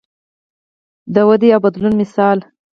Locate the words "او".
1.55-1.61